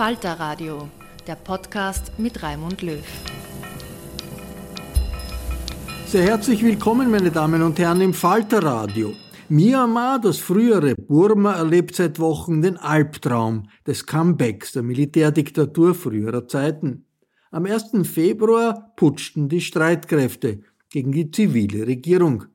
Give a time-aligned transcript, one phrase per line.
[0.00, 0.88] Falter Radio,
[1.26, 3.04] der Podcast mit Raimund Löw.
[6.06, 9.12] Sehr herzlich willkommen, meine Damen und Herren, im Falter Radio.
[9.50, 17.04] Myanmar, das frühere Burma, erlebt seit Wochen den Albtraum des Comebacks der Militärdiktatur früherer Zeiten.
[17.50, 17.90] Am 1.
[18.04, 22.46] Februar putschten die Streitkräfte gegen die zivile Regierung.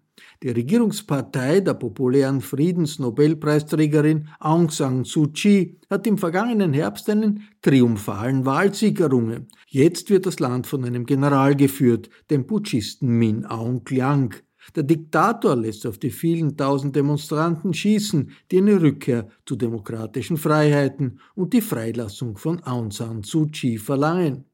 [0.44, 8.46] Die Regierungspartei der populären Friedensnobelpreisträgerin Aung San Suu Kyi hat im vergangenen Herbst einen triumphalen
[8.46, 9.48] Wahlsieg errungen.
[9.68, 14.34] Jetzt wird das Land von einem General geführt, dem Putschisten Min Aung Hlaing.
[14.76, 21.20] Der Diktator lässt auf die vielen tausend Demonstranten schießen, die eine Rückkehr zu demokratischen Freiheiten
[21.36, 24.46] und die Freilassung von Aung San Suu Kyi verlangen.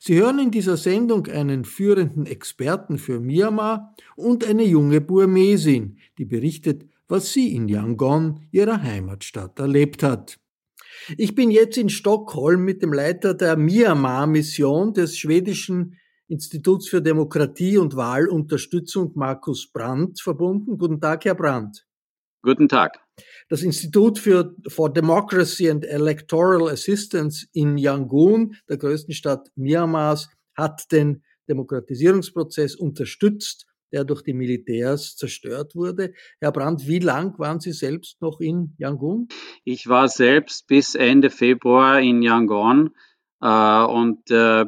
[0.00, 6.24] Sie hören in dieser Sendung einen führenden Experten für Myanmar und eine junge Burmesin, die
[6.24, 10.38] berichtet, was sie in Yangon, ihrer Heimatstadt, erlebt hat.
[11.16, 17.76] Ich bin jetzt in Stockholm mit dem Leiter der Myanmar-Mission des schwedischen Instituts für Demokratie
[17.78, 20.78] und Wahlunterstützung, Markus Brandt, verbunden.
[20.78, 21.86] Guten Tag, Herr Brandt.
[22.42, 22.98] Guten Tag.
[23.48, 30.90] Das Institut für, for Democracy and Electoral Assistance in Yangon, der größten Stadt Myanmars, hat
[30.92, 36.14] den Demokratisierungsprozess unterstützt, der durch die Militärs zerstört wurde.
[36.40, 39.28] Herr Brandt, wie lang waren Sie selbst noch in Yangon?
[39.64, 42.94] Ich war selbst bis Ende Februar in Yangon
[43.40, 44.64] äh, und äh,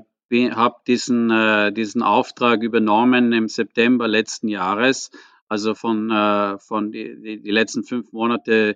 [0.51, 5.11] habe diesen, äh, diesen Auftrag übernommen im September letzten Jahres
[5.55, 8.75] also von, äh, von die, die, letzten fünf Monate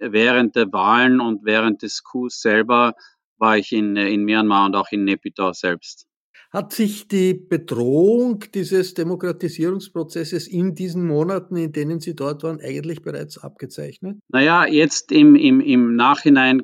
[0.00, 2.94] während der Wahlen und während des Coups selber
[3.38, 6.08] war ich in, in Myanmar und auch in Naypyidaw selbst.
[6.50, 13.02] Hat sich die Bedrohung dieses Demokratisierungsprozesses in diesen Monaten, in denen Sie dort waren, eigentlich
[13.02, 14.18] bereits abgezeichnet?
[14.28, 16.62] Naja, jetzt im, im, im Nachhinein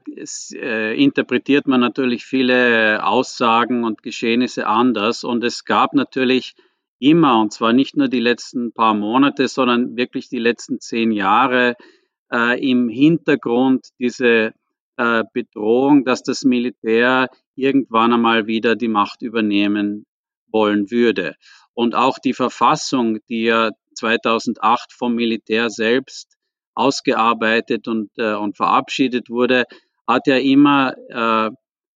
[0.54, 6.54] äh, interpretiert man natürlich viele Aussagen und Geschehnisse anders und es gab natürlich
[7.02, 11.74] immer, und zwar nicht nur die letzten paar Monate, sondern wirklich die letzten zehn Jahre
[12.32, 14.52] äh, im Hintergrund diese
[14.96, 20.06] äh, Bedrohung, dass das Militär irgendwann einmal wieder die Macht übernehmen
[20.46, 21.34] wollen würde.
[21.74, 26.36] Und auch die Verfassung, die ja 2008 vom Militär selbst
[26.74, 29.64] ausgearbeitet und, äh, und verabschiedet wurde,
[30.06, 30.94] hat ja immer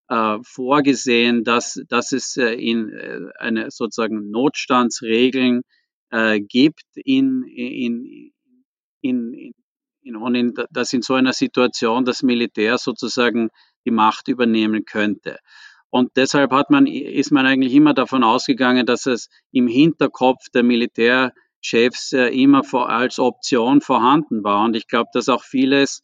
[0.09, 5.63] äh, vorgesehen, dass, dass es äh, in äh, eine sozusagen Notstandsregeln
[6.11, 8.33] äh, gibt in, in,
[9.01, 9.53] in, in,
[10.03, 13.49] in, und in, dass in so einer Situation das Militär sozusagen
[13.85, 15.39] die Macht übernehmen könnte.
[15.91, 20.63] Und deshalb hat man, ist man eigentlich immer davon ausgegangen, dass es im Hinterkopf der
[20.63, 24.65] Militär Chefs äh, immer vor, als Option vorhanden war.
[24.65, 26.03] Und ich glaube, dass auch vieles,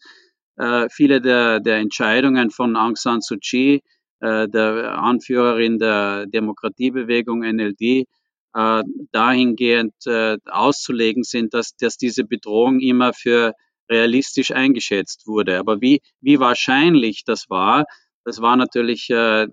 [0.57, 3.83] äh, viele der, der Entscheidungen von Aung San Suu Kyi,
[4.21, 8.07] äh, der Anführerin der Demokratiebewegung NLD,
[8.55, 8.83] äh,
[9.13, 13.55] dahingehend äh, auszulegen sind, dass, dass diese Bedrohung immer für
[13.91, 15.59] realistisch eingeschätzt wurde.
[15.59, 17.85] Aber wie, wie wahrscheinlich das war,
[18.25, 19.47] das war natürlich äh,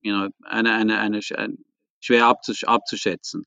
[0.00, 1.20] you know, eine, eine, eine,
[2.00, 3.44] schwer abzuschätzen.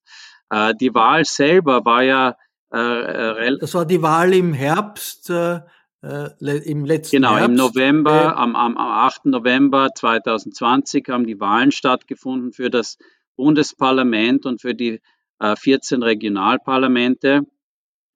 [0.50, 2.36] Äh, die Wahl selber war ja
[2.72, 5.62] äh, Das war die Wahl im Herbst, äh,
[6.02, 7.50] äh im letzten Genau, Herbst.
[7.50, 9.26] im November, am, am, am 8.
[9.26, 12.98] November 2020 haben die Wahlen stattgefunden für das
[13.36, 15.02] Bundesparlament und für die
[15.40, 17.42] äh, 14 Regionalparlamente.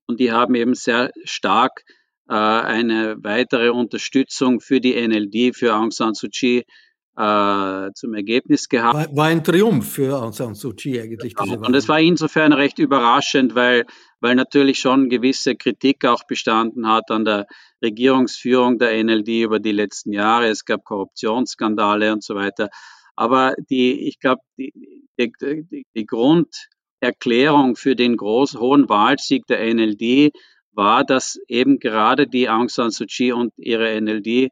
[0.08, 1.84] Und die haben eben sehr stark
[2.30, 6.66] äh, eine weitere Unterstützung für die NLD, für Aung San Suu Kyi
[7.16, 8.96] äh, zum Ergebnis gehabt.
[8.96, 11.36] War, war, ein Triumph für Aung San Suu Kyi eigentlich.
[11.36, 13.86] Diese und es war insofern recht überraschend, weil,
[14.20, 17.46] weil natürlich schon gewisse Kritik auch bestanden hat an der
[17.84, 20.48] Regierungsführung der NLD über die letzten Jahre.
[20.48, 22.70] Es gab Korruptionsskandale und so weiter.
[23.16, 24.74] Aber die, ich glaube, die,
[25.20, 30.32] die, die, Grunderklärung für den großen, hohen Wahlsieg der NLD
[30.72, 34.50] war, dass eben gerade die Aung San Suu Kyi und ihre NLD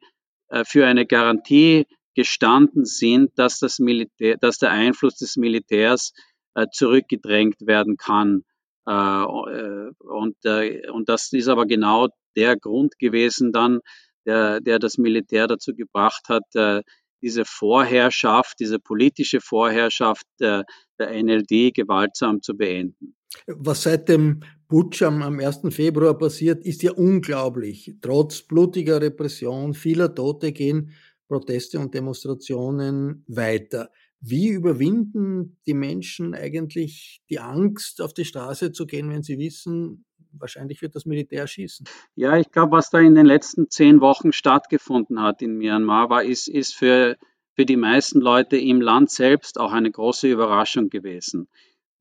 [0.49, 6.13] äh, für eine Garantie gestanden sind, dass, das Militär, dass der Einfluss des Militärs
[6.55, 8.43] äh, zurückgedrängt werden kann.
[8.87, 13.79] Äh, äh und, äh, und das ist aber genau der Grund gewesen dann,
[14.25, 16.81] der, der das Militär dazu gebracht hat, äh,
[17.21, 20.65] diese Vorherrschaft, diese politische Vorherrschaft der,
[20.99, 23.15] der NLD gewaltsam zu beenden.
[23.47, 25.61] Was seit dem Putsch am, am 1.
[25.69, 27.95] Februar passiert, ist ja unglaublich.
[28.01, 30.91] Trotz blutiger Repression, vieler Tote gehen
[31.31, 33.89] Proteste und Demonstrationen weiter.
[34.19, 40.03] Wie überwinden die Menschen eigentlich die Angst, auf die Straße zu gehen, wenn sie wissen,
[40.33, 41.87] wahrscheinlich wird das Militär schießen?
[42.15, 46.21] Ja, ich glaube, was da in den letzten zehn Wochen stattgefunden hat in Myanmar, war,
[46.21, 47.15] ist, ist für,
[47.53, 51.47] für die meisten Leute im Land selbst auch eine große Überraschung gewesen.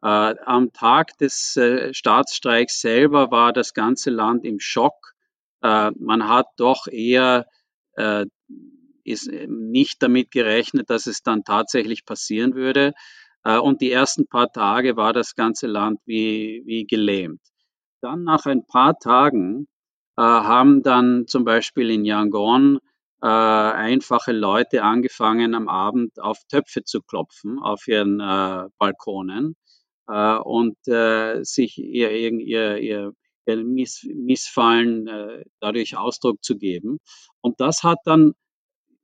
[0.02, 5.14] Äh, am Tag des äh, Staatsstreiks selber war das ganze Land im Schock.
[5.62, 7.46] Äh, man hat doch eher
[7.92, 8.26] äh,
[9.04, 12.92] ist nicht damit gerechnet, dass es dann tatsächlich passieren würde.
[13.44, 17.40] Äh, und die ersten paar Tage war das ganze Land wie, wie gelähmt.
[18.02, 19.66] Dann nach ein paar Tagen
[20.16, 22.78] äh, haben dann zum Beispiel in Yangon
[23.22, 28.18] äh, einfache Leute angefangen, am Abend auf Töpfe zu klopfen, auf ihren
[28.78, 29.56] Balkonen
[30.06, 33.12] und sich ihr, ihr, ihr,
[33.46, 35.08] ihr Miss, Missfallen
[35.60, 36.98] dadurch Ausdruck zu geben.
[37.42, 38.32] Und das hat dann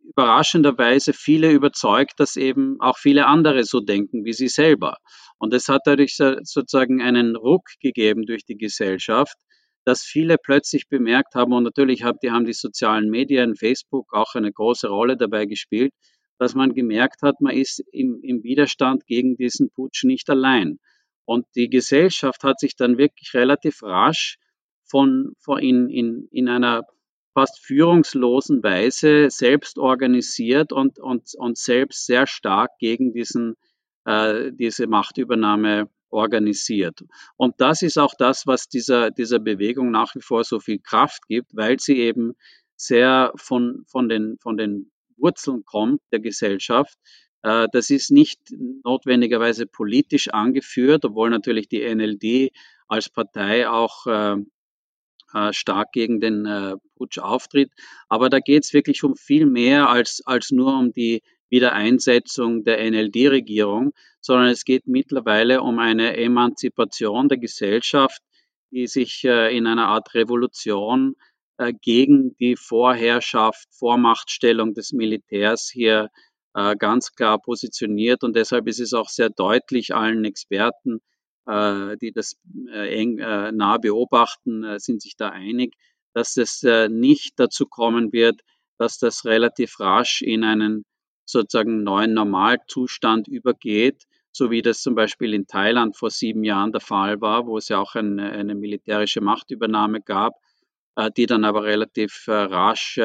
[0.08, 4.96] überraschenderweise viele überzeugt, dass eben auch viele andere so denken wie sie selber.
[5.38, 9.36] Und es hat dadurch sozusagen einen Ruck gegeben durch die Gesellschaft,
[9.84, 14.34] dass viele plötzlich bemerkt haben, und natürlich haben die, haben die sozialen Medien, Facebook auch
[14.34, 15.92] eine große Rolle dabei gespielt,
[16.38, 20.78] dass man gemerkt hat, man ist im, im Widerstand gegen diesen Putsch nicht allein.
[21.24, 24.38] Und die Gesellschaft hat sich dann wirklich relativ rasch
[24.84, 26.82] von, von in, in, in einer
[27.36, 33.56] fast führungslosen Weise selbst organisiert und, und, und selbst sehr stark gegen diesen,
[34.06, 37.04] äh, diese Machtübernahme organisiert.
[37.36, 41.28] Und das ist auch das, was dieser, dieser Bewegung nach wie vor so viel Kraft
[41.28, 42.32] gibt, weil sie eben
[42.74, 46.96] sehr von, von, den, von den Wurzeln kommt der Gesellschaft.
[47.42, 48.40] Äh, das ist nicht
[48.82, 52.50] notwendigerweise politisch angeführt, obwohl natürlich die NLD
[52.88, 54.36] als Partei auch äh,
[55.50, 57.70] stark gegen den äh, Putsch auftritt.
[58.08, 62.78] Aber da geht es wirklich um viel mehr als, als nur um die Wiedereinsetzung der
[62.90, 68.20] NLD-Regierung, sondern es geht mittlerweile um eine Emanzipation der Gesellschaft,
[68.70, 71.14] die sich äh, in einer Art Revolution
[71.58, 76.10] äh, gegen die Vorherrschaft, Vormachtstellung des Militärs hier
[76.54, 78.24] äh, ganz klar positioniert.
[78.24, 81.15] Und deshalb ist es auch sehr deutlich allen Experten äh,
[81.48, 82.36] die das
[82.72, 85.74] äh, eng äh, nah beobachten, sind sich da einig,
[86.12, 88.40] dass es nicht dazu kommen wird,
[88.78, 90.84] dass das relativ rasch in einen
[91.26, 96.80] sozusagen neuen Normalzustand übergeht, so wie das zum Beispiel in Thailand vor sieben Jahren der
[96.80, 100.34] Fall war, wo es ja auch eine, eine militärische Machtübernahme gab,
[101.18, 102.98] die dann aber relativ rasch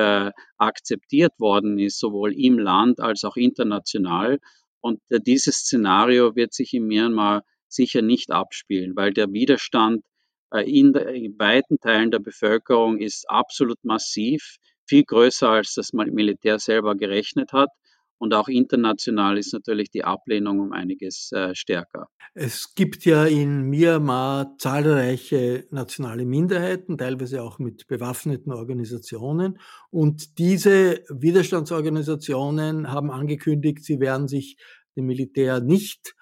[0.58, 4.40] akzeptiert worden ist, sowohl im Land als auch international.
[4.80, 7.44] Und dieses Szenario wird sich in Myanmar
[7.74, 10.04] sicher nicht abspielen, weil der Widerstand
[10.52, 16.60] äh, in, in weiten Teilen der Bevölkerung ist absolut massiv, viel größer als das Militär
[16.60, 17.70] selber gerechnet hat.
[18.18, 22.08] Und auch international ist natürlich die Ablehnung um einiges äh, stärker.
[22.36, 29.60] Es gibt ja in Myanmar zahlreiche nationale Minderheiten, teilweise auch mit bewaffneten Organisationen.
[29.90, 34.56] Und diese Widerstandsorganisationen haben angekündigt, sie werden sich
[34.96, 36.14] dem Militär nicht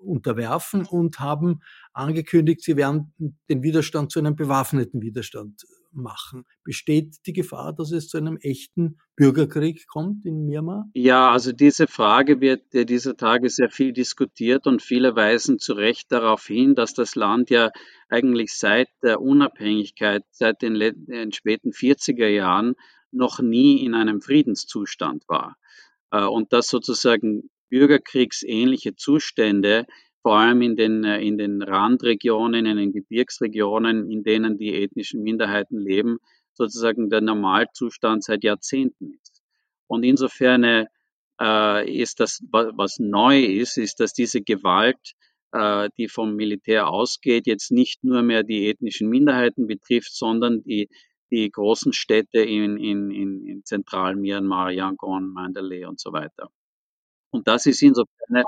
[0.00, 1.60] unterwerfen und haben
[1.92, 3.14] angekündigt, sie werden
[3.48, 6.44] den Widerstand zu einem bewaffneten Widerstand machen.
[6.64, 10.88] Besteht die Gefahr, dass es zu einem echten Bürgerkrieg kommt in Myanmar?
[10.92, 16.12] Ja, also diese Frage wird dieser Tage sehr viel diskutiert und viele weisen zu Recht
[16.12, 17.70] darauf hin, dass das Land ja
[18.08, 22.74] eigentlich seit der Unabhängigkeit, seit den, den späten 40er Jahren
[23.10, 25.56] noch nie in einem Friedenszustand war.
[26.10, 29.86] Und dass sozusagen bürgerkriegsähnliche Zustände,
[30.22, 35.22] vor allem in den, äh, in den Randregionen, in den Gebirgsregionen, in denen die ethnischen
[35.22, 36.18] Minderheiten leben,
[36.54, 39.42] sozusagen der Normalzustand seit Jahrzehnten ist.
[39.86, 40.86] Und insofern
[41.40, 45.14] äh, ist das, was neu ist, ist, dass diese Gewalt,
[45.52, 50.88] äh, die vom Militär ausgeht, jetzt nicht nur mehr die ethnischen Minderheiten betrifft, sondern die,
[51.30, 56.50] die großen Städte in, in, in, in Zentral-Myanmar, Yangon, Mandalay und so weiter.
[57.30, 58.44] Und das ist insofern eine,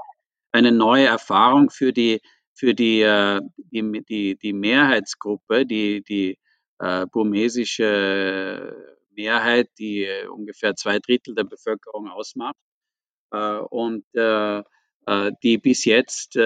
[0.53, 2.21] eine neue Erfahrung für die,
[2.55, 6.39] für die, äh, die, die, die Mehrheitsgruppe, die, die
[6.79, 8.75] äh, burmesische
[9.15, 12.57] Mehrheit, die äh, ungefähr zwei Drittel der Bevölkerung ausmacht
[13.33, 14.63] äh, und äh,
[15.07, 16.37] äh, die bis jetzt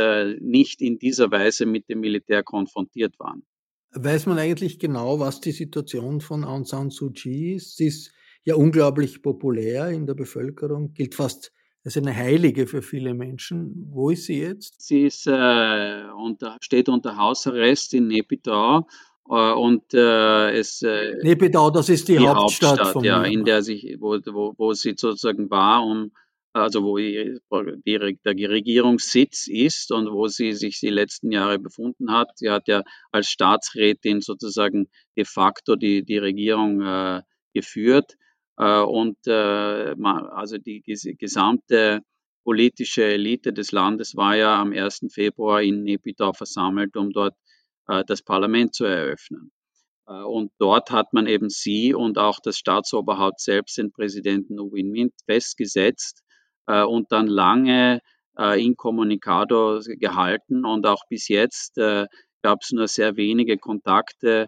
[0.40, 3.44] nicht in dieser Weise mit dem Militär konfrontiert waren.
[3.92, 7.76] Weiß man eigentlich genau, was die Situation von Aung San Suu Kyi ist?
[7.76, 8.12] Sie ist
[8.42, 11.52] ja unglaublich populär in der Bevölkerung, gilt fast
[11.84, 13.88] ist eine Heilige für viele Menschen.
[13.90, 14.80] Wo ist sie jetzt?
[14.80, 18.86] Sie ist, äh, unter, steht unter Hausarrest in Nepidau.
[19.28, 23.44] Äh, und äh, es äh, Nepidau, das ist die, die Hauptstadt, Hauptstadt von ja, in
[23.44, 26.12] der sich, wo, wo, wo sie sozusagen war, um
[26.54, 32.38] also wo die, der Regierungssitz ist und wo sie sich die letzten Jahre befunden hat.
[32.38, 37.22] Sie hat ja als Staatsrätin sozusagen de facto die, die Regierung äh,
[37.54, 38.16] geführt.
[38.56, 40.82] Äh, und äh, also die
[41.18, 42.00] gesamte
[42.44, 45.06] politische Elite des Landes war ja am 1.
[45.10, 47.34] Februar in Nepidau versammelt, um dort
[47.88, 49.50] äh, das Parlament zu eröffnen.
[50.06, 54.90] Und dort hat man eben sie und auch das Staatsoberhaupt selbst, den Präsidenten U Win
[54.90, 56.22] Mint, festgesetzt
[56.66, 58.00] und dann lange
[58.36, 60.66] incommunicado gehalten.
[60.66, 64.46] Und auch bis jetzt gab es nur sehr wenige Kontakte äh,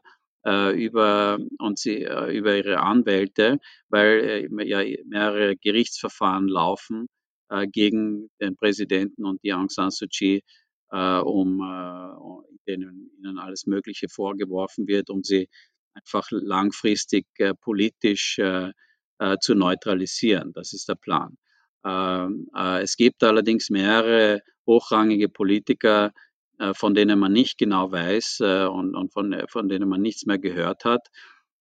[0.74, 7.08] über, und sie, äh, über ihre Anwälte, weil äh, ja mehrere Gerichtsverfahren laufen
[7.50, 10.42] äh, gegen den Präsidenten und die Aung San Suu Kyi,
[10.90, 15.48] äh, um äh, denen ihnen alles Mögliche vorgeworfen wird, um sie
[15.94, 18.72] einfach langfristig äh, politisch äh,
[19.18, 20.52] äh, zu neutralisieren.
[20.52, 21.36] Das ist der Plan.
[21.84, 26.10] Ähm, äh, es gibt allerdings mehrere hochrangige Politiker, äh,
[26.74, 30.26] von denen man nicht genau weiß äh, und, und von, äh, von denen man nichts
[30.26, 31.08] mehr gehört hat.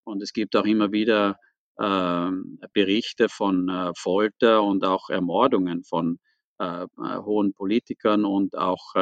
[0.04, 1.38] Und es gibt auch immer wieder
[1.78, 2.30] äh,
[2.74, 6.20] Berichte von äh, Folter und auch Ermordungen von
[6.60, 8.94] äh, hohen Politikern und auch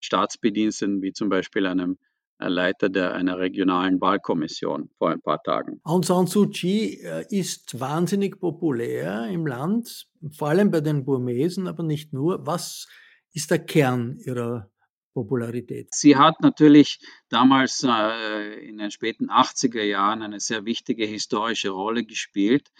[0.00, 1.96] Staatsbediensteten, wie zum Beispiel einem
[2.38, 5.80] Leiter der, einer regionalen Wahlkommission vor ein paar Tagen.
[5.82, 11.84] Aung San Suu Kyi ist wahnsinnig populär im Land, vor allem bei den Burmesen, aber
[11.84, 12.46] nicht nur.
[12.46, 12.86] Was
[13.34, 14.70] ist der Kern ihrer
[15.12, 15.92] Popularität?
[15.92, 22.04] Sie hat natürlich damals äh, in den späten 80er Jahren eine sehr wichtige historische Rolle
[22.04, 22.70] gespielt.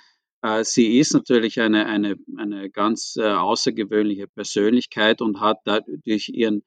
[0.42, 5.58] Äh, sie ist natürlich eine, eine, eine ganz äh, außergewöhnliche Persönlichkeit und hat
[6.04, 6.62] durch ihren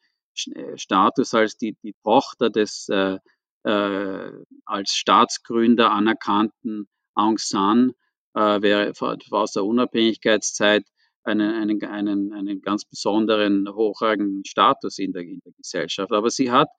[0.54, 3.18] äh, Status als die, die Tochter des äh,
[3.64, 4.32] äh,
[4.66, 7.94] als Staatsgründer anerkannten Aung San
[8.34, 8.94] äh,
[9.32, 10.86] aus der Unabhängigkeitszeit
[11.28, 16.12] einen, einen, einen, einen ganz besonderen, hochrangigen Status in der, in der Gesellschaft.
[16.12, 16.70] Aber sie hat,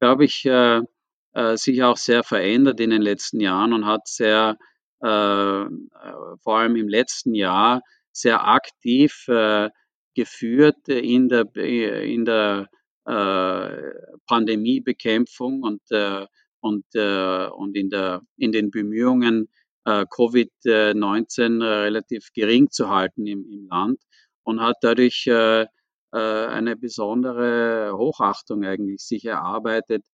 [0.00, 0.80] glaube ich, äh,
[1.34, 4.58] äh, sich auch sehr verändert in den letzten Jahren und hat sehr,
[5.02, 5.68] äh, äh
[6.42, 7.82] vor allem im letzten Jahr,
[8.12, 9.70] sehr aktiv äh,
[10.14, 12.68] geführt in der, in der
[13.06, 13.76] äh,
[14.26, 15.80] Pandemiebekämpfung und,
[16.60, 19.48] und, und in, der, in den Bemühungen,
[19.84, 24.00] Covid-19 relativ gering zu halten im, im, Land
[24.44, 25.66] und hat dadurch äh, äh,
[26.12, 30.04] eine besondere Hochachtung eigentlich sich erarbeitet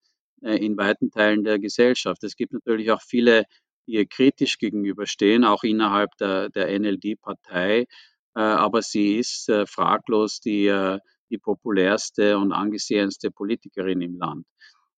[0.40, 2.22] in weiten Teilen der Gesellschaft.
[2.22, 3.42] Es gibt natürlich auch viele,
[3.86, 7.86] die ihr kritisch gegenüberstehen, auch innerhalb der, der NLD-Partei.
[8.34, 10.98] aber sie ist fraglos die,
[11.30, 14.46] die populärste und angesehenste Politikerin im Land.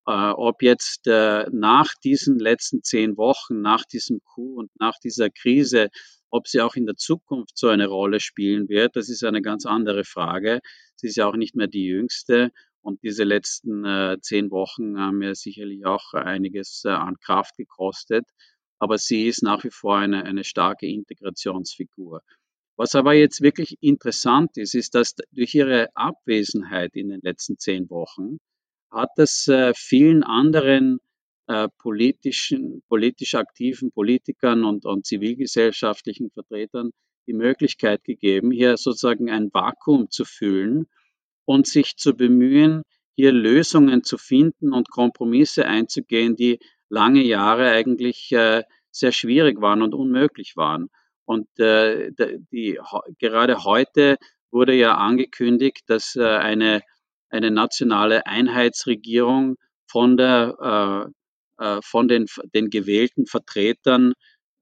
[0.07, 5.31] Äh, ob jetzt äh, nach diesen letzten zehn Wochen, nach diesem Coup und nach dieser
[5.31, 5.89] Krise
[6.31, 9.67] Ob sie auch in der Zukunft so eine Rolle spielen wird, das ist eine ganz
[9.67, 10.61] andere Frage.
[10.97, 12.53] Sie ist ja auch nicht mehr die jüngste
[12.83, 18.25] und diese letzten äh, zehn Wochen haben ja sicherlich auch einiges äh, an Kraft gekostet.
[18.79, 22.23] Aber sie ist nach wie vor eine, eine starke Integrationsfigur.
[22.77, 27.91] Was aber jetzt wirklich interessant ist, ist, dass durch ihre Abwesenheit in den letzten zehn
[27.91, 28.39] Wochen
[28.91, 30.99] hat es äh, vielen anderen
[31.47, 36.91] äh, politischen, politisch aktiven Politikern und, und zivilgesellschaftlichen Vertretern
[37.27, 40.87] die Möglichkeit gegeben, hier sozusagen ein Vakuum zu füllen
[41.45, 42.83] und sich zu bemühen,
[43.15, 49.83] hier Lösungen zu finden und Kompromisse einzugehen, die lange Jahre eigentlich äh, sehr schwierig waren
[49.83, 50.89] und unmöglich waren.
[51.25, 52.11] Und äh,
[52.51, 52.79] die,
[53.19, 54.17] gerade heute
[54.51, 56.83] wurde ja angekündigt, dass äh, eine,
[57.31, 59.57] eine nationale Einheitsregierung
[59.91, 61.11] von, der,
[61.59, 64.13] äh, äh von den, den gewählten Vertretern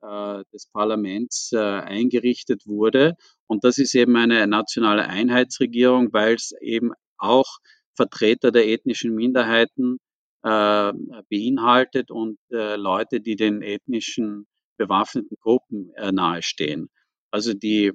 [0.03, 3.15] äh, des Parlaments äh, eingerichtet wurde.
[3.47, 7.59] Und das ist eben eine nationale Einheitsregierung, weil es eben auch
[7.97, 9.99] Vertreter der ethnischen Minderheiten
[10.45, 10.93] äh,
[11.29, 14.47] beinhaltet und äh, Leute, die den ethnischen
[14.77, 16.89] bewaffneten Gruppen nahestehen.
[17.33, 17.93] Also die,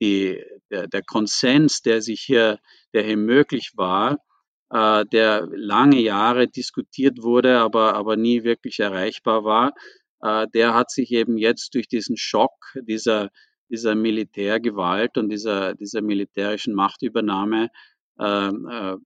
[0.00, 2.58] die, der, der Konsens, der sich hier,
[2.92, 4.18] der hier möglich war,
[4.70, 9.72] äh, der lange Jahre diskutiert wurde, aber, aber nie wirklich erreichbar war,
[10.22, 12.52] äh, der hat sich eben jetzt durch diesen Schock
[12.82, 13.30] dieser,
[13.68, 17.68] dieser Militärgewalt und dieser, dieser militärischen Machtübernahme
[18.18, 18.96] ähm, äh,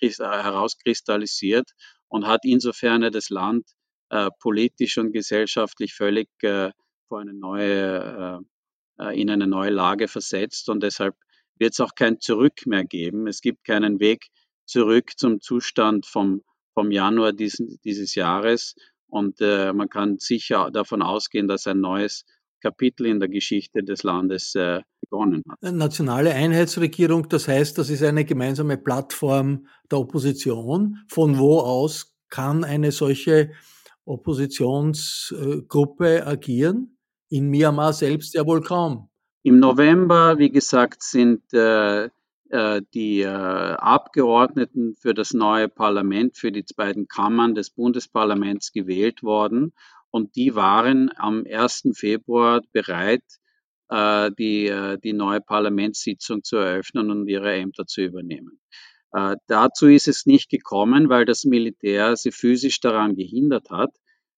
[0.00, 1.70] äh, herauskristallisiert
[2.08, 3.68] und hat insofern das Land
[4.10, 6.70] äh, politisch und gesellschaftlich völlig äh,
[7.08, 8.40] vor eine neue, äh, äh,
[9.14, 11.14] in eine neue Lage versetzt und deshalb
[11.58, 13.26] wird es auch kein Zurück mehr geben.
[13.26, 14.28] Es gibt keinen Weg
[14.66, 16.42] zurück zum Zustand vom,
[16.74, 18.74] vom Januar diesen, dieses Jahres
[19.08, 22.24] und äh, man kann sicher davon ausgehen, dass ein neues
[22.60, 25.62] Kapitel in der Geschichte des Landes äh, begonnen hat.
[25.72, 30.98] Nationale Einheitsregierung, das heißt, das ist eine gemeinsame Plattform der Opposition.
[31.08, 33.52] Von wo aus kann eine solche
[34.04, 36.95] Oppositionsgruppe agieren?
[37.28, 39.08] In Myanmar selbst ja wohl kaum.
[39.42, 42.08] Im November, wie gesagt, sind äh,
[42.50, 49.24] äh, die äh, Abgeordneten für das neue Parlament, für die beiden Kammern des Bundesparlaments gewählt
[49.24, 49.72] worden.
[50.10, 51.88] Und die waren am 1.
[51.94, 53.24] Februar bereit,
[53.88, 58.60] äh, die, die neue Parlamentssitzung zu eröffnen und ihre Ämter zu übernehmen.
[59.46, 63.90] dazu ist es nicht gekommen, weil das Militär sie physisch daran gehindert hat.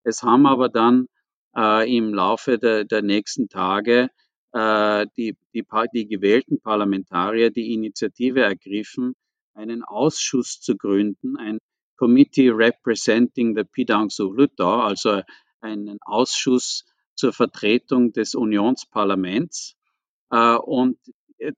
[0.04, 1.08] Es haben aber dann
[1.58, 4.10] im Laufe der, der nächsten Tage
[4.52, 9.14] äh, die, die, die gewählten Parlamentarier die Initiative ergriffen,
[9.54, 11.58] einen Ausschuss zu gründen, ein
[11.96, 15.22] Committee Representing the Pidang Suluto, also
[15.60, 19.76] einen Ausschuss zur Vertretung des Unionsparlaments.
[20.30, 20.98] Äh, und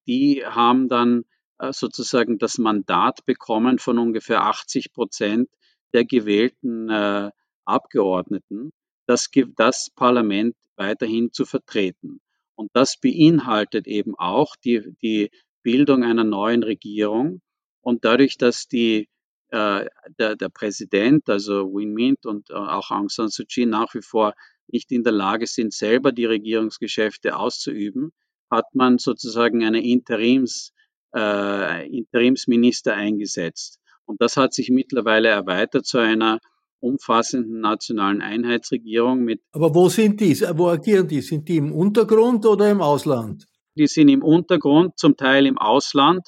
[0.07, 1.25] die haben dann
[1.59, 5.49] äh, sozusagen das Mandat bekommen von ungefähr 80 Prozent
[5.93, 7.31] der gewählten äh,
[7.65, 8.73] Abgeordneten,
[9.11, 12.21] das, das Parlament weiterhin zu vertreten.
[12.55, 15.31] Und das beinhaltet eben auch die, die
[15.63, 17.41] Bildung einer neuen Regierung.
[17.81, 19.09] Und dadurch, dass die,
[19.49, 19.87] äh,
[20.19, 24.03] der, der Präsident, also Win Mint und äh, auch Aung San Suu Kyi nach wie
[24.03, 24.35] vor
[24.69, 28.13] nicht in der Lage sind, selber die Regierungsgeschäfte auszuüben,
[28.49, 30.73] hat man sozusagen eine Interims,
[31.17, 33.81] äh, Interimsminister eingesetzt.
[34.05, 36.39] Und das hat sich mittlerweile erweitert zu einer
[36.81, 39.41] umfassenden nationalen Einheitsregierung mit.
[39.53, 40.35] Aber wo sind die?
[40.55, 41.21] Wo agieren die?
[41.21, 43.47] Sind die im Untergrund oder im Ausland?
[43.77, 46.27] Die sind im Untergrund, zum Teil im Ausland,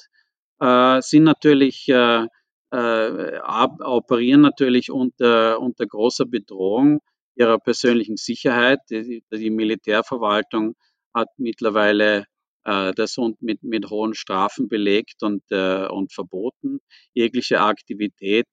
[0.59, 2.25] äh, sind natürlich, äh,
[2.71, 6.99] äh, operieren natürlich unter, unter großer Bedrohung
[7.35, 8.79] ihrer persönlichen Sicherheit.
[8.89, 10.75] Die, die Militärverwaltung
[11.13, 12.25] hat mittlerweile
[12.65, 16.79] äh, das mit, mit hohen Strafen belegt und, äh, und verboten.
[17.13, 18.47] Jegliche Aktivität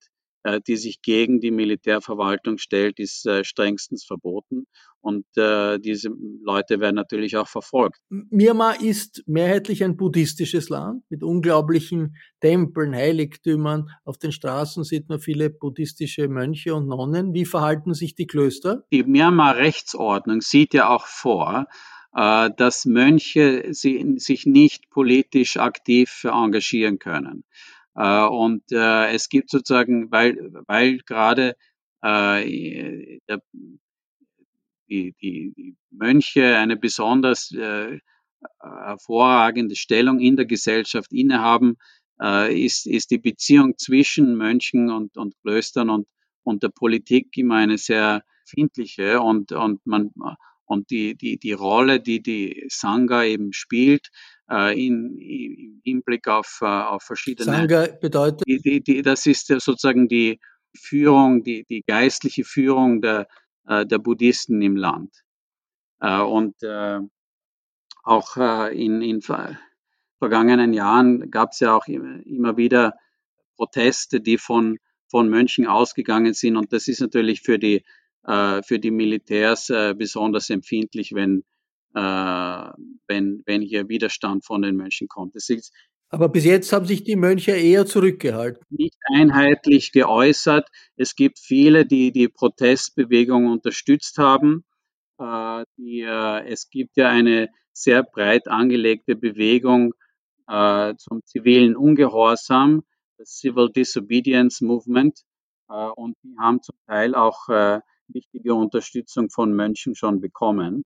[0.67, 4.67] die sich gegen die Militärverwaltung stellt, ist äh, strengstens verboten.
[5.03, 6.11] Und äh, diese
[6.43, 8.01] Leute werden natürlich auch verfolgt.
[8.11, 13.89] Myanmar ist mehrheitlich ein buddhistisches Land mit unglaublichen Tempeln, Heiligtümern.
[14.05, 17.33] Auf den Straßen sieht man viele buddhistische Mönche und Nonnen.
[17.33, 18.85] Wie verhalten sich die Klöster?
[18.93, 21.67] Die Myanmar-Rechtsordnung sieht ja auch vor,
[22.13, 27.45] dass Mönche sich nicht politisch aktiv engagieren können.
[27.95, 31.57] Äh, und äh, es gibt sozusagen, weil, weil gerade
[32.03, 33.19] äh,
[34.89, 37.55] die, die, die Mönche eine besonders
[38.61, 41.77] hervorragende Stellung in der Gesellschaft innehaben,
[42.51, 46.09] ist, ist die Beziehung zwischen Mönchen und, und Klöstern und,
[46.43, 50.11] und der Politik immer eine sehr findliche und, und man
[50.71, 54.11] und die, die, die Rolle, die die Sangha eben spielt,
[54.51, 57.45] in, im Hinblick auf, äh, auf verschiedene.
[57.45, 58.43] Sangha bedeutet?
[58.47, 60.41] Die, die, das ist sozusagen die
[60.77, 63.29] Führung, die, die geistliche Führung der,
[63.67, 65.15] äh, der Buddhisten im Land.
[66.01, 67.01] Äh, und äh,
[68.03, 69.21] auch äh, in, in
[70.19, 72.95] vergangenen Jahren gab es ja auch immer wieder
[73.57, 76.57] Proteste, die von, von Mönchen ausgegangen sind.
[76.57, 77.85] Und das ist natürlich für die,
[78.25, 81.43] äh, für die Militärs äh, besonders empfindlich, wenn, äh,
[81.93, 85.35] wenn, wenn hier Widerstand von den Mönchen kommt.
[85.35, 85.73] Ist
[86.13, 88.65] aber bis jetzt haben sich die Mönche eher zurückgehalten.
[88.69, 90.69] Nicht einheitlich geäußert.
[90.97, 94.65] Es gibt viele, die die Protestbewegung unterstützt haben.
[95.19, 99.95] Äh, die, äh, es gibt ja eine sehr breit angelegte Bewegung
[100.49, 102.83] äh, zum zivilen Ungehorsam,
[103.17, 105.23] das Civil Disobedience Movement.
[105.95, 107.49] und die haben zum Teil auch
[108.09, 110.83] wichtige Unterstützung von Mönchen schon bekommen.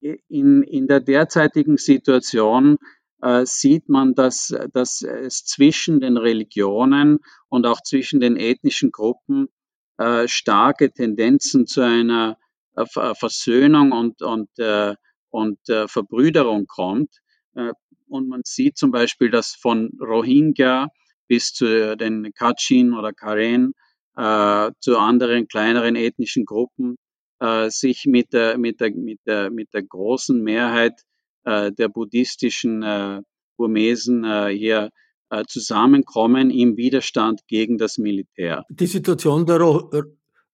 [0.00, 2.78] In, in der derzeitigen Situation
[3.22, 9.48] äh, sieht man, dass, dass es zwischen den Religionen und auch zwischen den ethnischen Gruppen
[9.96, 12.36] äh, starke Tendenzen zu einer
[12.76, 14.94] äh, Versöhnung und, und, äh,
[15.30, 17.10] und äh, Verbrüderung kommt.
[17.54, 17.72] Äh,
[18.08, 20.88] und man sieht zum Beispiel, dass von Rohingya
[21.26, 23.72] bis zu den Kachin oder Karen
[24.16, 26.96] äh, zu anderen kleineren ethnischen Gruppen
[27.40, 31.00] äh, sich mit der, mit, der, mit, der, mit der großen Mehrheit
[31.44, 33.22] äh, der buddhistischen äh,
[33.56, 34.90] Burmesen äh, hier
[35.30, 38.64] äh, zusammenkommen im Widerstand gegen das Militär.
[38.70, 39.90] Die Situation der Ro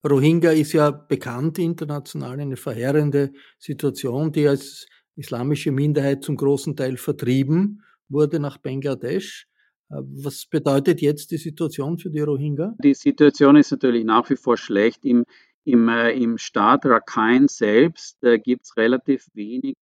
[0.08, 6.96] Rohingya ist ja bekannt international, eine verheerende Situation, die als islamische Minderheit zum großen Teil
[6.96, 9.46] vertrieben wurde nach Bangladesch.
[9.90, 12.74] Äh, was bedeutet jetzt die Situation für die Rohingya?
[12.82, 15.04] Die Situation ist natürlich nach wie vor schlecht.
[15.04, 15.24] Im,
[15.64, 19.76] im, äh, im Staat Rakhine selbst äh, gibt es relativ wenig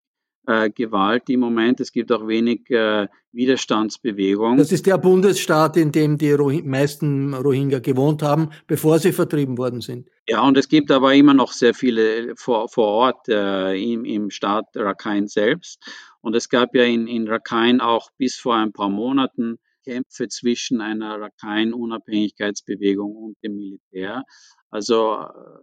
[0.46, 1.80] äh, Gewalt im Moment.
[1.80, 4.56] Es gibt auch wenig äh, Widerstandsbewegung.
[4.56, 9.58] Das ist der Bundesstaat, in dem die Roh meisten Rohingya gewohnt haben, bevor sie vertrieben
[9.58, 10.08] worden sind.
[10.26, 14.30] Ja, und es gibt aber immer noch sehr viele vor, vor Ort äh, im, im
[14.30, 15.82] Staat Rakhine selbst.
[16.20, 20.80] Und es gab ja in, in Rakhine auch bis vor ein paar Monaten Kämpfe zwischen
[20.80, 24.22] einer Rakhine-Unabhängigkeitsbewegung und dem Militär.
[24.70, 25.58] Also äh,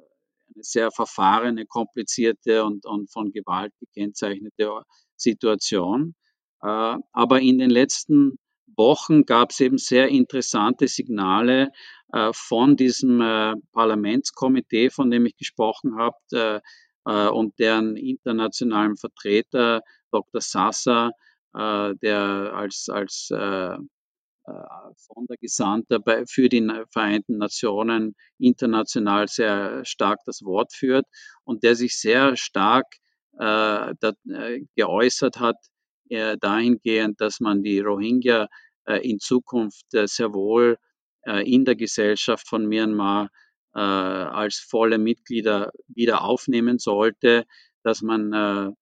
[0.56, 4.84] eine sehr verfahrene, komplizierte und, und von Gewalt gekennzeichnete
[5.16, 6.16] Situation.
[6.62, 8.38] Äh, aber in den letzten
[8.78, 11.72] Wochen gab es eben sehr interessante Signale
[12.12, 16.62] äh, von diesem äh, Parlamentskomitee, von dem ich gesprochen habe,
[17.08, 20.42] und deren internationalen Vertreter Dr.
[20.42, 21.12] Sassa,
[21.54, 23.78] der als, als äh,
[24.96, 31.06] Sondergesandter bei, für die Vereinten Nationen international sehr stark das Wort führt
[31.44, 32.86] und der sich sehr stark
[33.34, 35.58] äh, da, äh, geäußert hat,
[36.10, 38.48] äh, dahingehend, dass man die Rohingya
[38.86, 40.78] äh, in Zukunft äh, sehr wohl
[41.28, 43.32] in der Gesellschaft von Myanmar
[43.72, 47.46] als volle Mitglieder wieder aufnehmen sollte,
[47.82, 48.76] dass man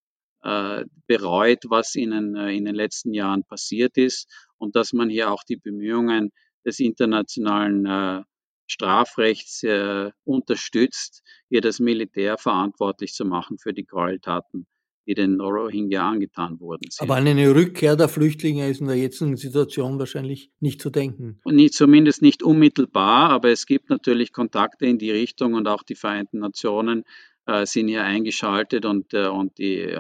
[1.08, 4.28] bereut, was ihnen in den letzten Jahren passiert ist
[4.64, 6.32] und dass man hier auch die Bemühungen
[6.66, 8.24] des internationalen äh,
[8.66, 14.66] Strafrechts äh, unterstützt, hier das Militär verantwortlich zu machen für die Gräueltaten,
[15.06, 16.90] die den Rohingya angetan wurden.
[16.90, 17.04] Sind.
[17.04, 21.42] Aber an eine Rückkehr der Flüchtlinge ist in der jetzigen Situation wahrscheinlich nicht zu denken.
[21.46, 25.96] Nicht, zumindest nicht unmittelbar, aber es gibt natürlich Kontakte in die Richtung und auch die
[25.96, 27.04] Vereinten Nationen
[27.46, 29.94] äh, sind hier eingeschaltet und, und die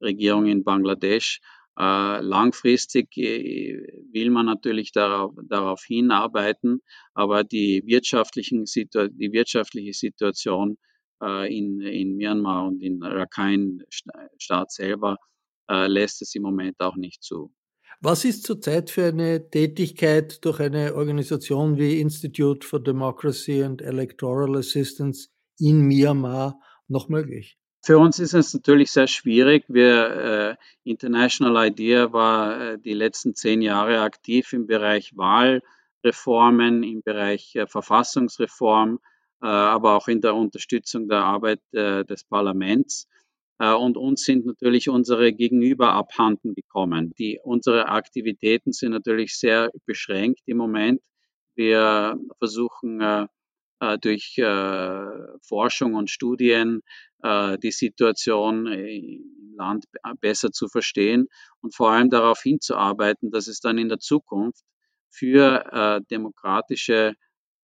[0.00, 1.40] Regierung in Bangladesch
[1.78, 3.78] äh, langfristig äh,
[4.12, 6.80] will man natürlich darauf, darauf hinarbeiten,
[7.14, 10.76] aber die, wirtschaftlichen die wirtschaftliche Situation
[11.22, 15.16] äh, in, in Myanmar und in Rakhine-Staat selber
[15.70, 17.52] lässt es im Moment auch nicht zu.
[18.00, 24.56] Was ist zurzeit für eine Tätigkeit durch eine Organisation wie Institute for Democracy and Electoral
[24.56, 27.58] Assistance in Myanmar noch möglich?
[27.88, 29.64] Für uns ist es natürlich sehr schwierig.
[29.66, 37.02] Wir, äh, International IDEA war äh, die letzten zehn Jahre aktiv im Bereich Wahlreformen, im
[37.02, 38.98] Bereich äh, Verfassungsreform,
[39.40, 43.08] äh, aber auch in der Unterstützung der Arbeit äh, des Parlaments.
[43.58, 47.14] Äh, und uns sind natürlich unsere Gegenüber abhanden gekommen.
[47.18, 51.00] Die, unsere Aktivitäten sind natürlich sehr beschränkt im Moment.
[51.54, 53.00] Wir versuchen
[54.00, 54.40] durch
[55.40, 56.82] Forschung und Studien
[57.22, 59.86] äh, die Situation im Land
[60.20, 61.26] besser zu verstehen
[61.60, 64.64] und vor allem darauf hinzuarbeiten, dass es dann in der Zukunft
[65.10, 67.14] für äh, demokratische,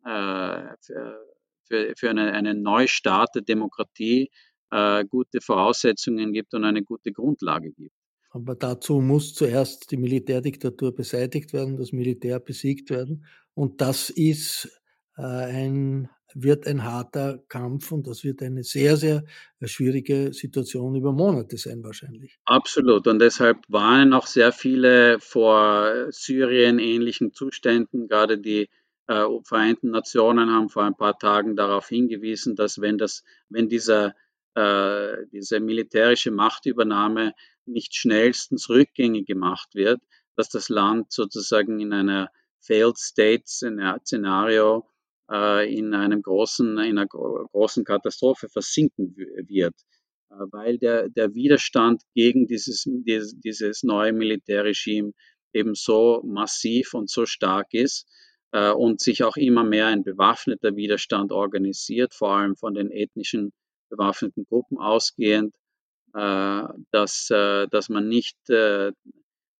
[0.05, 1.24] äh, für,
[1.62, 4.31] für, für eine, einen Neustart der Demokratie
[4.70, 7.94] äh, gute Voraussetzungen gibt und eine gute Grundlage gibt.
[8.31, 13.24] Aber dazu muss zuerst die Militärdiktatur beseitigt werden, das Militär besiegt werden.
[13.55, 14.83] Und das ist äh,
[15.14, 19.24] ein, wird ein harter Kampf und das wird eine sehr, sehr
[19.62, 22.38] schwierige Situation über Monate sein wahrscheinlich.
[22.44, 23.07] Absolut.
[23.07, 28.09] Und deshalb warnen auch sehr viele vor Syrien ähnlichen Zuständen.
[28.09, 28.68] Gerade die
[29.07, 34.14] äh, Vereinten Nationen haben vor ein paar Tagen darauf hingewiesen, dass wenn das, wenn dieser
[34.55, 37.35] äh, diese militärische Machtübernahme
[37.66, 40.00] nicht schnellstens rückgängig gemacht wird,
[40.37, 44.93] dass das Land sozusagen in einer Failed State Szenario äh,
[45.26, 49.74] in einem großen, in einer großen Katastrophe versinken wird,
[50.30, 55.12] äh, weil der, der Widerstand gegen dieses, dieses, dieses neue Militärregime
[55.52, 58.06] eben so massiv und so stark ist
[58.52, 63.52] äh, und sich auch immer mehr ein bewaffneter Widerstand organisiert, vor allem von den ethnischen
[63.90, 65.54] bewaffneten Gruppen ausgehend,
[66.14, 68.92] äh, dass, äh, dass man nicht äh,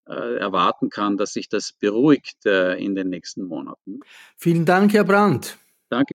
[0.07, 3.99] erwarten kann, dass sich das beruhigt in den nächsten Monaten.
[4.37, 5.57] Vielen Dank, Herr Brandt.
[5.89, 6.13] Danke.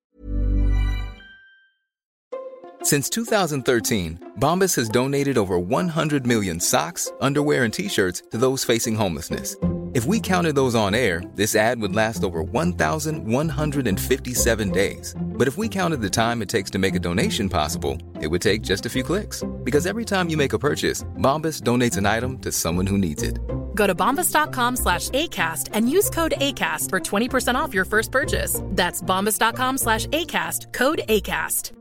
[2.83, 8.95] Since 2013, Bombas has donated over 100 million socks, underwear, and T-shirts to those facing
[8.95, 9.55] homelessness.
[9.93, 15.17] If we counted those on air, this ad would last over 1,157 days.
[15.21, 18.41] But if we counted the time it takes to make a donation possible, it would
[18.41, 19.43] take just a few clicks.
[19.65, 23.25] Because every time you make a purchase, Bombas donates an item to someone who needs
[23.25, 23.41] it.
[23.75, 28.63] Go to bombas.com slash ACAST and use code ACAST for 20% off your first purchase.
[28.67, 31.73] That's bombas.com slash ACAST, code ACAST.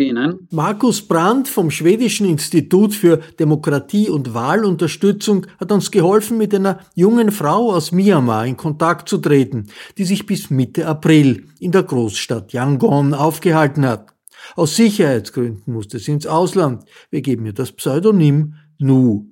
[0.00, 0.46] Ihnen.
[0.52, 7.32] Markus Brandt vom Schwedischen Institut für Demokratie und Wahlunterstützung hat uns geholfen, mit einer jungen
[7.32, 9.66] Frau aus Myanmar in Kontakt zu treten,
[9.96, 14.14] die sich bis Mitte April in der Großstadt Yangon aufgehalten hat.
[14.56, 16.84] Aus Sicherheitsgründen musste sie ins Ausland.
[17.10, 19.26] Wir geben ihr das Pseudonym Nu.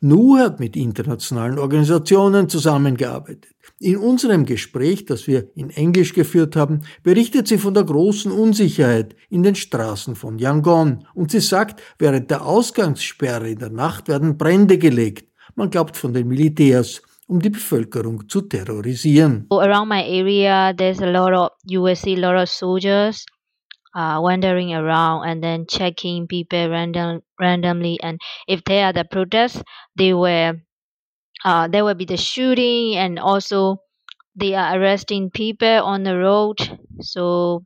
[0.00, 3.52] Nu hat mit internationalen Organisationen zusammengearbeitet.
[3.78, 9.14] In unserem Gespräch, das wir in Englisch geführt haben, berichtet sie von der großen Unsicherheit
[9.28, 14.36] in den Straßen von Yangon und sie sagt, während der Ausgangssperre in der Nacht werden
[14.36, 15.30] Brände gelegt.
[15.54, 19.46] Man glaubt von den Militärs um die Bevölkerung zu terrorisieren.
[19.50, 23.26] Around my area there's a lot of you a lot of soldiers
[23.96, 27.98] uh, wandering around and then checking people random, randomly.
[28.02, 29.62] And if they are the protests,
[29.96, 30.54] they will
[31.44, 33.78] uh, there will be the shooting and also
[34.36, 36.58] they are arresting people on the road.
[37.00, 37.64] So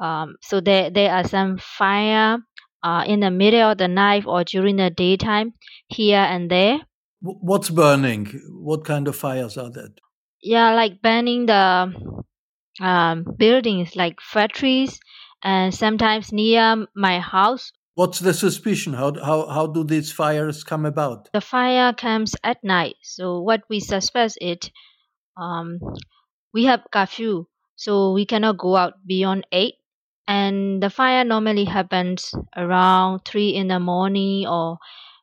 [0.00, 2.38] um, so there there are some fire
[2.82, 5.54] uh, in the middle of the night or during the daytime
[5.88, 6.78] here and there.
[7.20, 8.26] What's burning?
[8.50, 10.00] What kind of fires are that?
[10.42, 11.92] Yeah, like burning the
[12.80, 14.98] um, buildings, like factories
[15.42, 17.72] and sometimes near my house.
[17.94, 18.94] What's the suspicion?
[18.94, 21.28] How, how, how do these fires come about?
[21.32, 22.96] The fire comes at night.
[23.02, 24.70] So what we suspect it,
[25.36, 25.78] um,
[26.54, 29.74] we have curfew, so we cannot go out beyond eight.
[30.26, 34.78] And the fire normally happens around three in the morning or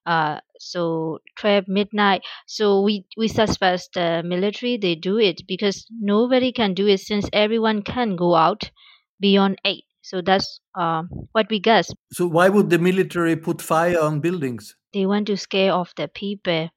[0.06, 2.22] uh, so 12 midnight.
[2.46, 7.30] So we we suspect the military they do it because nobody can do it since
[7.32, 8.72] everyone can go out
[9.20, 9.86] beyond eight.
[10.02, 11.92] So that's uh, what we guess.
[12.12, 14.76] So why would the military put fire on buildings?
[14.94, 16.70] They want to scare off the people.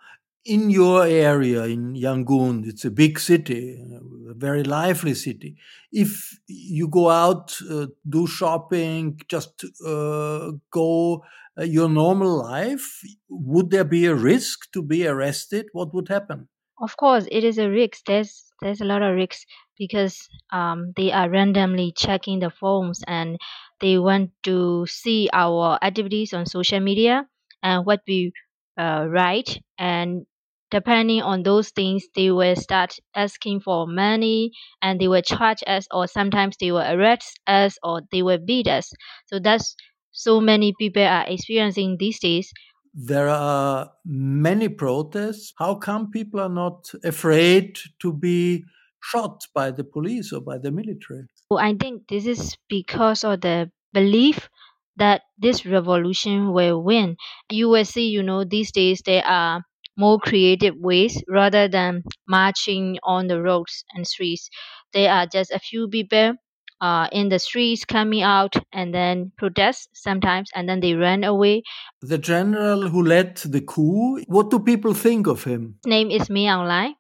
[0.45, 3.81] In your area, in Yangon, it's a big city,
[4.29, 5.57] a very lively city.
[5.93, 11.25] If you go out, uh, do shopping, just uh, go
[11.57, 15.67] uh, your normal life, would there be a risk to be arrested?
[15.73, 16.49] What would happen?
[16.81, 18.05] Of course, it is a risk.
[18.07, 19.45] There's there's a lot of risks
[19.79, 23.39] because um, they are randomly checking the phones and
[23.81, 27.27] they want to see our activities on social media
[27.63, 28.33] and what we
[28.79, 29.61] uh, write.
[29.79, 30.27] And
[30.71, 35.87] depending on those things they will start asking for money and they will charge us
[35.91, 38.91] or sometimes they will arrest us or they will beat us.
[39.27, 39.77] So that's
[40.13, 42.53] so many people are experiencing these days.
[42.95, 45.53] There are many protests.
[45.59, 48.65] How come people are not afraid to be
[49.03, 51.27] shot by the police or by the military?
[51.51, 54.49] Well, I think this is because of the belief
[54.97, 57.17] that this revolution will win.
[57.51, 59.63] You will see, you know, these days there are
[59.97, 64.49] more creative ways rather than marching on the roads and streets.
[64.93, 66.35] There are just a few people
[66.81, 71.63] uh, in the streets coming out and then protest sometimes and then they run away.
[72.01, 75.77] The general who led the coup, what do people think of him?
[75.85, 76.95] His name is Aung Hlaing.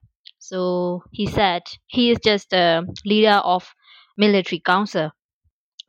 [0.52, 3.74] So he said he is just a leader of
[4.16, 5.10] military council.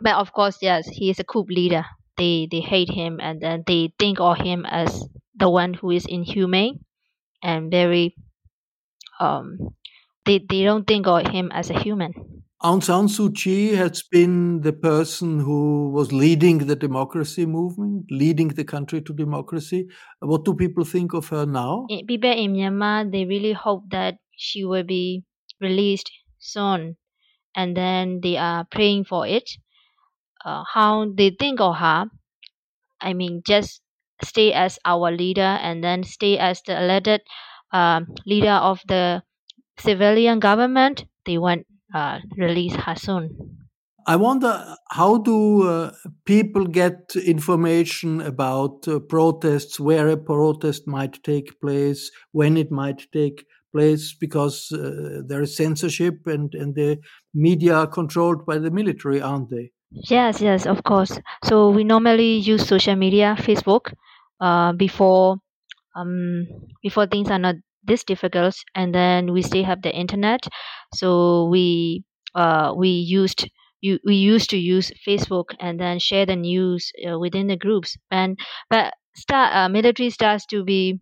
[0.02, 1.86] but of course, yes, he is a coup leader.
[2.18, 6.06] They they hate him and then they think of him as the one who is
[6.08, 6.86] inhumane
[7.44, 8.16] and very
[9.20, 9.58] um
[10.26, 12.14] they, they don't think of him as a human.
[12.64, 18.48] Aung San Suu Kyi has been the person who was leading the democracy movement, leading
[18.50, 19.88] the country to democracy.
[20.20, 21.86] What do people think of her now?
[22.08, 25.24] People in Myanmar, they really hope that she will be
[25.62, 26.98] released soon,
[27.56, 29.50] and then they are praying for it.
[30.46, 32.06] Uh, how they think of her,
[33.02, 33.82] I mean, just
[34.24, 37.22] stay as our leader and then stay as the elected
[37.72, 39.24] uh, leader of the
[39.80, 41.06] civilian government.
[41.26, 43.68] They want uh, release her soon.
[44.06, 45.92] I wonder how do uh,
[46.26, 53.08] people get information about uh, protests, where a protest might take place, when it might
[53.14, 57.00] take place, because uh, there is censorship and, and the
[57.34, 59.72] media are controlled by the military, aren't they?
[59.92, 61.20] Yes, yes, of course.
[61.44, 63.94] So we normally use social media, Facebook,
[64.40, 65.38] uh, before
[65.96, 66.48] um,
[66.82, 70.48] before things are not this difficult, and then we still have the internet.
[70.96, 73.50] So we uh, we used
[73.82, 77.98] you, we used to use Facebook and then share the news uh, within the groups.
[78.10, 81.02] And but start uh, military starts to be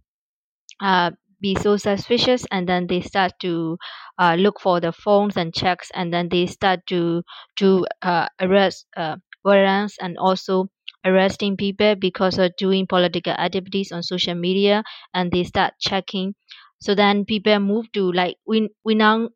[0.82, 3.78] uh, be so suspicious, and then they start to
[4.20, 7.24] uh, look for the phones and checks, and then they start to
[7.58, 10.68] to uh, arrest uh, warrants and also
[11.04, 16.36] arresting people because of doing political activities on social media, and they start checking.
[16.80, 19.30] So then people move to like we we now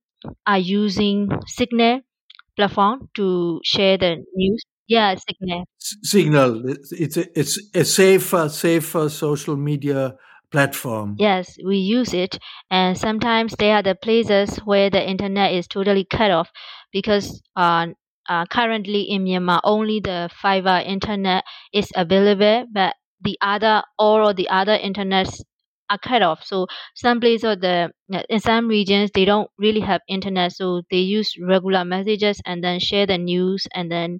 [0.48, 2.02] are using Signal
[2.56, 4.64] platform to share the news.
[4.88, 5.66] Yeah, Signal.
[5.80, 6.64] Signal.
[6.92, 10.16] It's a, it's a safer, safer social media
[10.56, 11.16] platform.
[11.18, 12.40] Yes, we use it,
[12.70, 16.50] and sometimes there are the places where the internet is totally cut off
[16.92, 17.88] because uh,
[18.30, 24.50] uh, currently in Myanmar only the fiber internet is available, but the other all the
[24.50, 25.42] other internets
[25.90, 26.44] are cut off.
[26.44, 27.92] So some places or the
[28.30, 32.80] in some regions they don't really have internet, so they use regular messages and then
[32.80, 34.20] share the news and then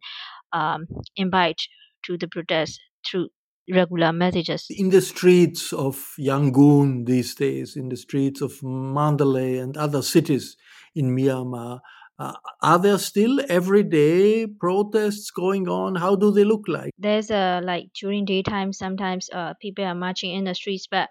[0.54, 1.62] um, invite
[2.06, 3.30] to the protest through
[3.70, 4.68] regular messages.
[4.70, 10.56] In the streets of Yangon these days, in the streets of Mandalay and other cities
[10.96, 11.80] in Myanmar,
[12.18, 15.96] uh, are there still everyday protests going on?
[15.96, 16.92] How do they look like?
[16.98, 21.10] There's a like during daytime, sometimes uh, people are marching in the streets, but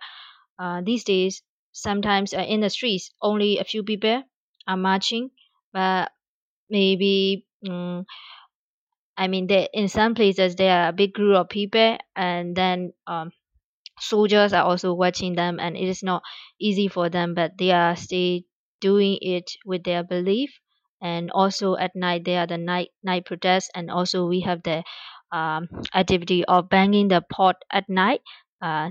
[0.59, 4.23] uh, these days, sometimes uh, in the streets, only a few people
[4.67, 5.31] are marching,
[5.73, 6.11] but
[6.71, 7.47] maybe.
[7.69, 8.05] Um,
[9.17, 12.93] I mean, there in some places there are a big group of people, and then
[13.07, 13.31] um,
[14.01, 16.23] soldiers are also watching them, and it is not
[16.61, 18.41] easy for them, but they are still
[18.81, 20.59] doing it with their belief.
[21.03, 24.85] And also at night, there are the night night protests, and also we have the
[25.33, 28.21] um, activity of banging the pot at night,
[28.63, 28.91] uh,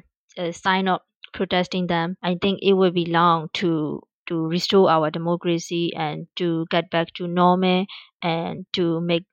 [0.52, 1.02] sign of
[1.34, 2.18] protesting them.
[2.22, 7.14] I think it will be long to to restore our democracy and to get back
[7.16, 7.86] to normal
[8.24, 9.26] and to make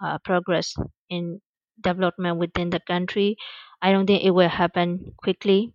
[0.00, 0.74] uh, progress
[1.08, 1.40] in
[1.80, 3.36] development within the country.
[3.82, 5.72] I don't think it will happen quickly.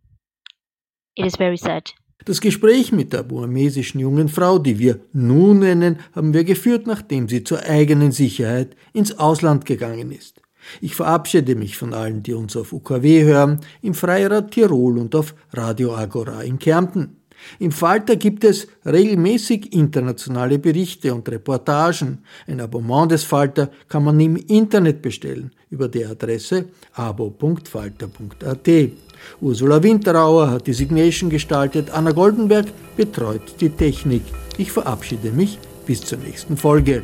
[1.16, 1.92] It is very sad.
[2.26, 7.30] Das Gespräch mit der burmesischen jungen Frau, die wir Nu nennen, haben wir geführt, nachdem
[7.30, 10.42] sie zur eigenen Sicherheit ins Ausland gegangen ist.
[10.82, 15.34] Ich verabschiede mich von allen, die uns auf UKW hören, im Freirad Tirol und auf
[15.54, 17.19] Radio Agora in Kärnten.
[17.60, 22.20] Im Falter gibt es regelmäßig internationale Berichte und Reportagen.
[22.48, 28.70] Ein Abonnement des Falter kann man im Internet bestellen über die Adresse abo.falter.at.
[29.42, 34.24] Ursula Winterauer hat die Signation gestaltet, Anna Goldenberg betreut die Technik.
[34.58, 37.04] Ich verabschiede mich bis zur nächsten Folge.